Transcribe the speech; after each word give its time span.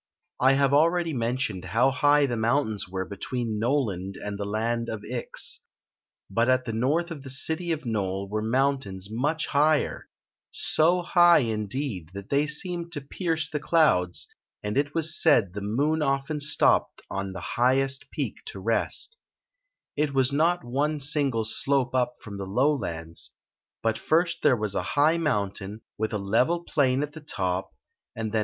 I 0.39 0.53
HAVE 0.53 0.73
already 0.73 1.13
mentioned 1.13 1.63
how 1.63 1.91
high 1.91 2.25
the 2.25 2.35
mountains 2.35 2.89
were 2.89 3.05
between 3.05 3.59
Noland 3.59 4.15
and 4.17 4.35
the 4.35 4.45
land 4.47 4.89
of 4.89 5.03
Ix; 5.03 5.59
but 6.27 6.49
at 6.49 6.65
the 6.65 6.73
north 6.73 7.11
of 7.11 7.21
the 7.21 7.29
city 7.29 7.71
of 7.71 7.85
Nole 7.85 8.27
were 8.27 8.41
mountains 8.41 9.09
much 9.11 9.45
higher— 9.45 10.09
so 10.51 11.03
high, 11.03 11.41
indeed, 11.45 12.09
that 12.15 12.29
they 12.31 12.47
seemed 12.47 12.91
to 12.93 13.01
pierce 13.01 13.47
the 13.47 13.59
clouds, 13.59 14.27
and 14.63 14.75
it 14.75 14.95
was 14.95 15.21
said 15.21 15.53
the 15.53 15.61
moon 15.61 16.01
often 16.01 16.39
stopped 16.39 17.03
on 17.11 17.31
the 17.33 17.53
highest 17.57 18.09
peak 18.09 18.37
to 18.47 18.59
rest 18.59 19.17
It 19.95 20.15
was 20.15 20.31
not 20.31 20.63
one 20.63 20.99
single 20.99 21.43
slope 21.45 21.93
up 21.93 22.13
from 22.23 22.39
the 22.39 22.47
lowlands; 22.47 23.35
but 23.83 23.99
first 23.99 24.41
there 24.41 24.57
was 24.57 24.73
a 24.73 24.81
high 24.97 25.19
mou 25.19 25.51
"^^in, 25.51 25.81
with 25.95 26.11
a 26.11 26.17
level 26.17 26.63
plain 26.63 27.03
at 27.03 27.13
the 27.13 27.21
top; 27.21 27.69
and 28.15 28.31
then 28.31 28.39
anothc.' 28.39 28.39